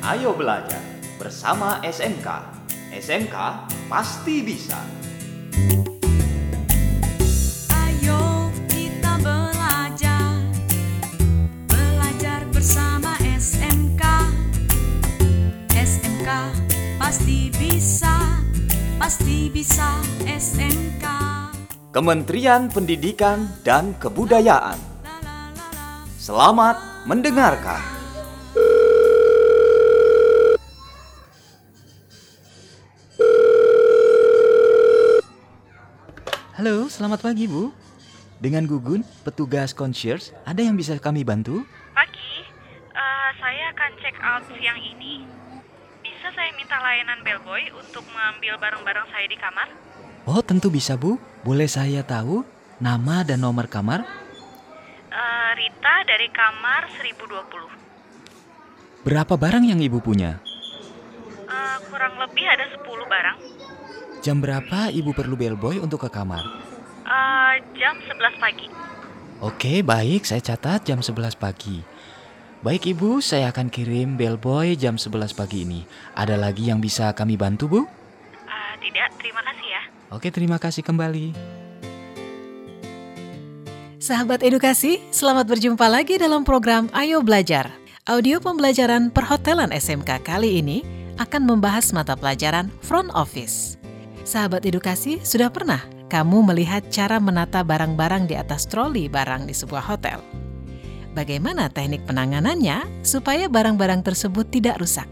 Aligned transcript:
Ayo 0.00 0.32
belajar 0.32 0.80
bersama 1.20 1.76
SMK. 1.84 2.24
SMK 2.88 3.36
pasti 3.92 4.40
bisa. 4.40 4.80
Ayo 7.76 8.48
kita 8.72 9.20
belajar 9.20 10.40
Belajar 11.68 12.48
bersama 12.48 13.12
SMK 13.28 14.02
SMK 15.76 16.28
pasti 16.96 17.52
bisa 17.60 18.40
Pasti 18.96 19.52
bisa 19.52 20.00
SMK 20.24 21.04
Kementerian 21.92 22.72
Pendidikan 22.72 23.52
dan 23.60 23.92
Kebudayaan. 24.00 24.80
La 25.04 25.16
la 25.20 25.38
la 25.52 25.68
la 25.76 25.88
Selamat 26.16 27.04
mendengarkan. 27.04 27.99
Halo, 36.60 36.92
selamat 36.92 37.24
pagi 37.24 37.48
Bu. 37.48 37.72
Dengan 38.36 38.68
Gugun, 38.68 39.00
petugas 39.24 39.72
concierge, 39.72 40.28
ada 40.44 40.60
yang 40.60 40.76
bisa 40.76 40.92
kami 41.00 41.24
bantu? 41.24 41.64
Pagi, 41.96 42.44
eh, 42.92 43.30
saya 43.40 43.72
akan 43.72 43.90
check 43.96 44.12
out 44.20 44.44
siang 44.52 44.76
ini. 44.76 45.24
Bisa 46.04 46.28
saya 46.36 46.52
minta 46.60 46.76
layanan 46.76 47.24
bellboy 47.24 47.64
untuk 47.80 48.04
mengambil 48.12 48.60
barang-barang 48.60 49.08
saya 49.08 49.24
di 49.24 49.40
kamar? 49.40 49.72
Oh, 50.28 50.44
tentu 50.44 50.68
bisa 50.68 51.00
Bu. 51.00 51.16
Boleh 51.48 51.64
saya 51.64 52.04
tahu 52.04 52.44
nama 52.76 53.24
dan 53.24 53.40
nomor 53.40 53.64
kamar? 53.64 54.04
Eh, 55.08 55.50
Rita 55.56 55.94
dari 56.04 56.28
kamar 56.28 56.92
1020. 56.92 57.72
Berapa 59.00 59.32
barang 59.32 59.64
yang 59.64 59.80
Ibu 59.80 60.04
punya? 60.04 60.44
Eh, 61.40 61.76
kurang 61.88 62.20
lebih 62.20 62.44
ada 62.44 62.68
10 62.68 63.08
barang. 63.08 63.59
Jam 64.20 64.36
berapa 64.44 64.92
Ibu 64.92 65.16
perlu 65.16 65.32
bellboy 65.32 65.80
untuk 65.80 66.04
ke 66.04 66.12
kamar? 66.12 66.44
Eh, 67.08 67.54
jam 67.80 67.96
11 68.04 68.36
pagi. 68.36 68.68
Oke, 69.40 69.80
baik. 69.80 70.28
Saya 70.28 70.44
catat 70.44 70.84
jam 70.84 71.00
11 71.00 71.32
pagi. 71.32 71.80
Baik 72.60 72.92
Ibu, 72.92 73.24
saya 73.24 73.48
akan 73.48 73.72
kirim 73.72 74.20
bellboy 74.20 74.76
jam 74.76 75.00
11 75.00 75.32
pagi 75.32 75.64
ini. 75.64 75.88
Ada 76.12 76.36
lagi 76.36 76.68
yang 76.68 76.84
bisa 76.84 77.16
kami 77.16 77.40
bantu, 77.40 77.64
Bu? 77.64 77.80
Eh, 77.80 78.74
tidak, 78.84 79.08
terima 79.16 79.40
kasih 79.40 79.66
ya. 79.72 79.82
Oke, 80.12 80.28
terima 80.28 80.60
kasih 80.60 80.84
kembali. 80.84 81.32
Sahabat 83.96 84.44
edukasi, 84.44 85.00
selamat 85.08 85.48
berjumpa 85.48 85.88
lagi 85.88 86.20
dalam 86.20 86.44
program 86.44 86.92
Ayo 86.92 87.24
Belajar. 87.24 87.72
Audio 88.04 88.36
pembelajaran 88.44 89.08
perhotelan 89.08 89.72
SMK 89.72 90.20
kali 90.20 90.60
ini 90.60 90.84
akan 91.16 91.48
membahas 91.48 91.96
mata 91.96 92.12
pelajaran 92.12 92.68
front 92.84 93.08
office. 93.16 93.79
Sahabat 94.30 94.62
edukasi, 94.62 95.18
sudah 95.26 95.50
pernah 95.50 95.82
kamu 96.06 96.54
melihat 96.54 96.86
cara 96.86 97.18
menata 97.18 97.66
barang-barang 97.66 98.30
di 98.30 98.38
atas 98.38 98.62
troli 98.62 99.10
barang 99.10 99.42
di 99.42 99.50
sebuah 99.50 99.82
hotel? 99.90 100.22
Bagaimana 101.18 101.66
teknik 101.66 102.06
penanganannya 102.06 103.02
supaya 103.02 103.50
barang-barang 103.50 104.06
tersebut 104.06 104.46
tidak 104.54 104.78
rusak? 104.78 105.10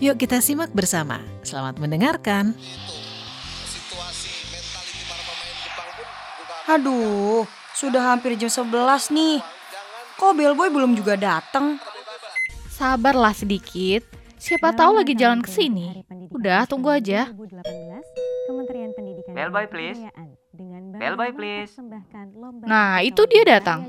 Yuk 0.00 0.16
kita 0.16 0.40
simak 0.40 0.72
bersama. 0.72 1.20
Selamat 1.44 1.76
mendengarkan. 1.76 2.56
Aduh, 6.64 7.44
sudah 7.76 8.16
hampir 8.16 8.40
jam 8.40 8.48
11 8.48 9.12
nih. 9.12 9.44
Kok 10.16 10.32
bellboy 10.32 10.72
belum 10.72 10.96
juga 10.96 11.20
datang? 11.20 11.76
Sabarlah 12.72 13.36
sedikit. 13.36 14.00
Siapa 14.40 14.72
tahu 14.72 15.04
lagi 15.04 15.12
jalan 15.12 15.44
ke 15.44 15.52
sini. 15.52 16.00
Udah, 16.32 16.64
tunggu 16.64 16.88
aja. 16.88 17.28
Bellboy, 19.40 19.66
please. 19.72 20.00
Bellboy, 21.00 21.30
please. 21.32 21.72
Nah, 22.68 23.00
itu 23.00 23.24
dia 23.24 23.40
datang. 23.48 23.88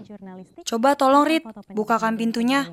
Coba 0.64 0.96
tolong 0.96 1.28
Rit, 1.28 1.44
bukakan 1.76 2.16
pintunya. 2.16 2.72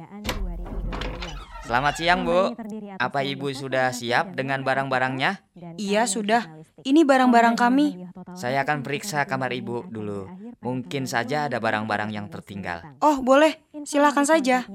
Selamat 1.67 1.99
siang, 1.99 2.23
Bu. 2.23 2.55
Apa 3.03 3.27
Ibu 3.27 3.51
sudah 3.51 3.91
siap 3.91 4.39
dengan 4.39 4.63
barang-barangnya? 4.63 5.43
Iya, 5.75 6.07
sudah. 6.07 6.49
Ini 6.87 7.03
barang-barang 7.03 7.59
kami. 7.59 8.07
Saya 8.39 8.63
akan 8.63 8.87
periksa 8.87 9.27
kamar 9.27 9.51
Ibu 9.51 9.91
dulu. 9.91 10.31
Mungkin 10.63 11.11
saja 11.11 11.51
ada 11.51 11.59
barang-barang 11.59 12.15
yang 12.15 12.31
tertinggal. 12.31 12.87
Oh, 13.03 13.19
boleh. 13.21 13.68
Silakan 13.89 14.29
saja. 14.29 14.69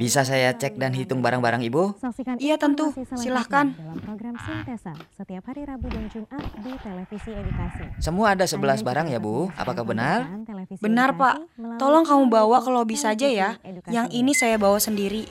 Bisa 0.00 0.24
saya 0.24 0.56
cek 0.56 0.80
dan 0.80 0.96
hitung 0.96 1.20
barang-barang 1.20 1.60
Ibu? 1.68 2.00
Iya, 2.40 2.56
tentu. 2.56 2.88
Silahkan. 3.12 3.76
Semua 8.00 8.32
ada 8.32 8.48
11 8.48 8.80
barang 8.80 9.12
ya, 9.12 9.20
Bu. 9.20 9.52
Apakah 9.60 9.84
benar? 9.84 10.24
Benar, 10.80 11.12
Pak. 11.20 11.36
Tolong 11.76 12.08
kamu 12.08 12.32
bawa 12.32 12.64
ke 12.64 12.72
lobi 12.72 12.96
saja 12.96 13.28
ya. 13.28 13.60
Yang 13.92 14.08
ini 14.16 14.32
saya 14.32 14.56
bawa 14.56 14.80
sendiri. 14.80 15.28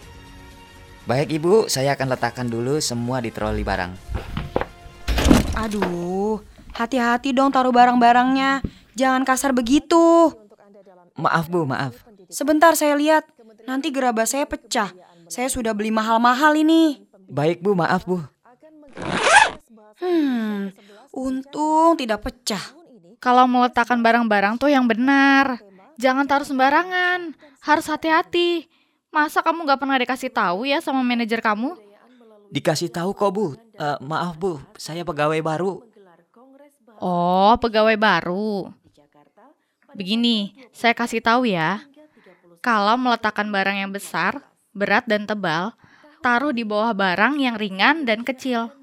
Baik, 1.09 1.33
Ibu. 1.41 1.65
Saya 1.65 1.97
akan 1.97 2.13
letakkan 2.13 2.45
dulu 2.45 2.77
semua 2.77 3.25
di 3.25 3.33
troli 3.33 3.65
barang. 3.65 3.91
Aduh, 5.65 6.45
hati-hati 6.77 7.33
dong 7.33 7.49
taruh 7.49 7.73
barang-barangnya. 7.73 8.61
Jangan 8.93 9.25
kasar 9.25 9.49
begitu. 9.49 10.29
Maaf, 11.17 11.49
Bu. 11.49 11.65
Maaf. 11.65 12.04
Sebentar 12.35 12.75
saya 12.75 12.99
lihat. 12.99 13.23
Nanti 13.63 13.95
gerabah 13.95 14.27
saya 14.27 14.43
pecah. 14.43 14.91
Saya 15.31 15.47
sudah 15.47 15.71
beli 15.71 15.87
mahal-mahal 15.87 16.51
ini. 16.59 16.99
Baik, 17.31 17.63
Bu. 17.63 17.71
Maaf, 17.79 18.03
Bu. 18.03 18.19
Hmm, 20.03 20.75
untung 21.15 21.95
tidak 21.95 22.27
pecah. 22.27 22.59
Kalau 23.23 23.47
meletakkan 23.47 24.03
barang-barang 24.03 24.59
tuh 24.59 24.67
yang 24.67 24.83
benar. 24.83 25.63
Jangan 25.95 26.27
taruh 26.27 26.43
sembarangan. 26.43 27.31
Harus 27.63 27.87
hati-hati. 27.87 28.67
Masa 29.15 29.39
kamu 29.39 29.63
nggak 29.63 29.79
pernah 29.79 29.95
dikasih 29.95 30.27
tahu 30.27 30.67
ya 30.67 30.83
sama 30.83 30.99
manajer 30.99 31.39
kamu? 31.39 31.79
Dikasih 32.51 32.91
tahu 32.91 33.15
kok, 33.15 33.31
Bu. 33.31 33.55
Eh, 33.79 33.97
maaf, 34.03 34.35
Bu. 34.35 34.59
Saya 34.75 35.07
pegawai 35.07 35.39
baru. 35.39 35.87
Oh, 36.99 37.55
pegawai 37.63 37.95
baru. 37.95 38.75
Begini, 39.95 40.51
saya 40.75 40.91
kasih 40.91 41.23
tahu 41.23 41.47
ya. 41.47 41.79
Kalau 42.65 42.97
meletakkan 42.97 43.53
barang 43.53 43.77
yang 43.77 43.93
besar, 43.93 44.41
berat 44.73 45.05
dan 45.05 45.29
tebal, 45.29 45.77
taruh 46.25 46.49
di 46.49 46.65
bawah 46.65 46.97
barang 46.97 47.37
yang 47.37 47.61
ringan 47.61 48.09
dan 48.09 48.25
kecil. 48.25 48.73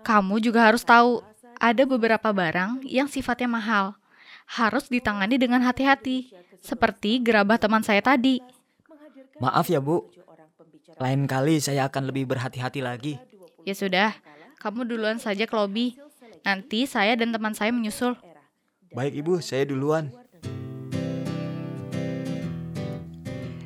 Kamu 0.00 0.40
juga 0.40 0.72
harus 0.72 0.80
tahu, 0.88 1.20
ada 1.60 1.84
beberapa 1.84 2.32
barang 2.32 2.80
yang 2.88 3.04
sifatnya 3.04 3.44
mahal. 3.44 3.92
Harus 4.48 4.88
ditangani 4.88 5.36
dengan 5.36 5.60
hati-hati, 5.60 6.32
seperti 6.64 7.20
gerabah 7.20 7.60
teman 7.60 7.84
saya 7.84 8.00
tadi. 8.00 8.40
Maaf 9.36 9.68
ya, 9.68 9.84
Bu. 9.84 10.08
Lain 10.96 11.28
kali 11.28 11.60
saya 11.60 11.84
akan 11.92 12.08
lebih 12.08 12.24
berhati-hati 12.24 12.80
lagi. 12.80 13.20
Ya 13.68 13.76
sudah, 13.76 14.16
kamu 14.64 14.88
duluan 14.88 15.20
saja 15.20 15.44
ke 15.44 15.52
lobi. 15.52 16.00
Nanti 16.40 16.88
saya 16.88 17.12
dan 17.20 17.36
teman 17.36 17.52
saya 17.52 17.68
menyusul. 17.68 18.16
Baik, 18.96 19.20
Ibu. 19.20 19.44
Saya 19.44 19.68
duluan. 19.68 20.23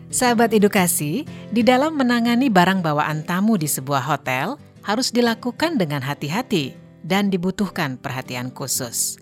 Sahabat 0.09 0.57
edukasi, 0.57 1.29
di 1.53 1.61
dalam 1.61 1.93
menangani 1.93 2.49
barang 2.49 2.81
bawaan 2.81 3.29
tamu 3.29 3.61
di 3.61 3.69
sebuah 3.69 4.09
hotel 4.09 4.57
harus 4.81 5.13
dilakukan 5.13 5.77
dengan 5.77 6.01
hati-hati 6.01 6.73
dan 7.05 7.29
dibutuhkan 7.29 8.01
perhatian 8.01 8.49
khusus. 8.49 9.21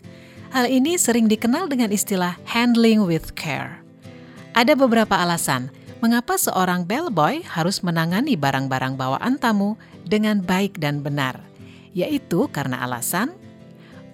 Hal 0.54 0.70
ini 0.70 0.94
sering 0.94 1.26
dikenal 1.26 1.66
dengan 1.66 1.90
istilah 1.90 2.38
handling 2.46 3.02
with 3.02 3.34
care. 3.34 3.82
Ada 4.54 4.78
beberapa 4.78 5.18
alasan 5.18 5.74
mengapa 5.98 6.38
seorang 6.38 6.86
bellboy 6.86 7.42
harus 7.42 7.82
menangani 7.82 8.38
barang-barang 8.38 8.94
bawaan 8.94 9.42
tamu 9.42 9.74
dengan 10.06 10.38
baik 10.38 10.78
dan 10.78 11.02
benar, 11.02 11.42
yaitu 11.98 12.46
karena 12.54 12.86
alasan 12.86 13.34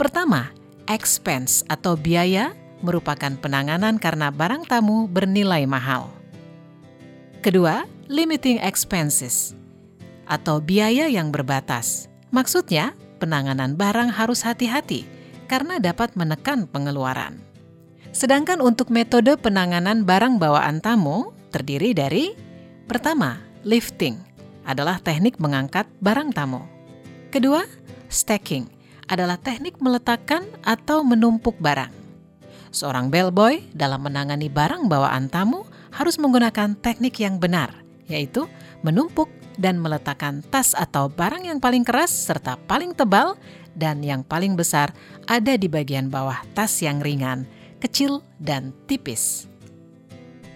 pertama, 0.01 0.57
expense 0.89 1.69
atau 1.69 2.01
biaya 2.01 2.57
merupakan 2.81 3.37
penanganan 3.45 4.01
karena 4.01 4.33
barang 4.33 4.65
tamu 4.65 5.05
bernilai 5.05 5.69
mahal. 5.69 6.22
Kedua, 7.43 7.83
limiting 8.07 8.63
expenses 8.63 9.59
atau 10.31 10.63
biaya 10.63 11.11
yang 11.11 11.35
berbatas. 11.35 12.07
Maksudnya, 12.31 12.95
penanganan 13.19 13.75
barang 13.75 14.15
harus 14.15 14.47
hati-hati 14.47 15.03
karena 15.51 15.83
dapat 15.83 16.15
menekan 16.15 16.71
pengeluaran. 16.71 17.43
Sedangkan 18.15 18.63
untuk 18.63 18.95
metode 18.95 19.35
penanganan 19.43 20.07
barang 20.07 20.39
bawaan 20.39 20.79
tamu 20.79 21.35
terdiri 21.51 21.91
dari 21.91 22.31
pertama, 22.87 23.43
lifting 23.67 24.23
adalah 24.63 25.03
teknik 25.03 25.43
mengangkat 25.43 25.91
barang 25.99 26.31
tamu. 26.31 26.63
Kedua, 27.35 27.67
stacking 28.07 28.71
adalah 29.11 29.35
teknik 29.35 29.83
meletakkan 29.83 30.47
atau 30.63 31.03
menumpuk 31.03 31.59
barang. 31.59 31.91
Seorang 32.71 33.11
bellboy 33.11 33.67
dalam 33.75 34.07
menangani 34.07 34.47
barang 34.47 34.87
bawaan 34.87 35.27
tamu 35.27 35.67
harus 36.03 36.19
menggunakan 36.19 36.75
teknik 36.83 37.23
yang 37.23 37.39
benar, 37.39 37.71
yaitu 38.11 38.51
menumpuk 38.83 39.31
dan 39.57 39.79
meletakkan 39.79 40.43
tas 40.51 40.75
atau 40.75 41.07
barang 41.07 41.47
yang 41.47 41.63
paling 41.63 41.87
keras 41.87 42.11
serta 42.11 42.59
paling 42.67 42.97
tebal 42.97 43.39
dan 43.79 44.03
yang 44.03 44.27
paling 44.27 44.59
besar 44.59 44.93
ada 45.31 45.55
di 45.55 45.71
bagian 45.71 46.11
bawah 46.11 46.43
tas 46.53 46.83
yang 46.83 46.99
ringan, 47.01 47.47
kecil, 47.81 48.21
dan 48.43 48.75
tipis. 48.91 49.47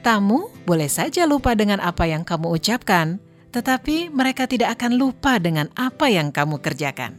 Tamu 0.04 0.50
boleh 0.62 0.86
saja 0.86 1.26
lupa 1.26 1.58
dengan 1.58 1.82
apa 1.82 2.06
yang 2.06 2.22
kamu 2.22 2.54
ucapkan, 2.54 3.18
tetapi 3.50 4.10
mereka 4.10 4.46
tidak 4.46 4.78
akan 4.78 4.94
lupa 4.94 5.42
dengan 5.42 5.66
apa 5.74 6.06
yang 6.06 6.30
kamu 6.30 6.62
kerjakan. 6.62 7.18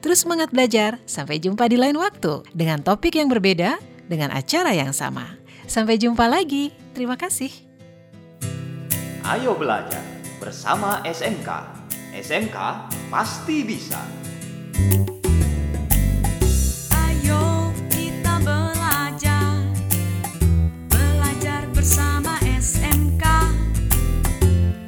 Terus 0.00 0.24
semangat 0.24 0.54
belajar, 0.54 1.02
sampai 1.04 1.42
jumpa 1.42 1.66
di 1.68 1.76
lain 1.76 1.98
waktu 1.98 2.46
dengan 2.54 2.80
topik 2.80 3.18
yang 3.18 3.28
berbeda, 3.28 3.76
dengan 4.08 4.32
acara 4.32 4.72
yang 4.72 4.94
sama. 4.94 5.36
Sampai 5.66 5.98
jumpa 5.98 6.26
lagi, 6.30 6.72
terima 6.92 7.14
kasih. 7.14 7.50
Ayo 9.24 9.54
belajar 9.54 10.02
bersama 10.42 11.04
SMK. 11.06 11.48
SMK 12.10 12.56
pasti 13.12 13.62
bisa. 13.62 14.02
Ayo 16.90 17.70
kita 17.86 18.42
belajar 18.42 19.62
Belajar 20.90 21.70
bersama 21.70 22.34
SMK 22.42 23.24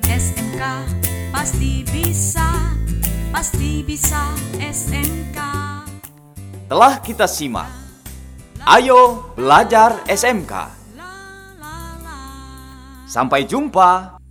SMK 0.03 0.63
pasti 1.31 1.87
bisa 1.87 2.75
Pasti 3.31 3.87
bisa 3.87 4.35
SMK 4.59 5.39
Telah 6.67 7.05
kita 7.05 7.29
simak. 7.29 7.69
Ayo 8.65 9.29
belajar 9.37 10.09
SMK. 10.09 10.82
Sampai 13.13 13.45
jumpa. 13.45 14.22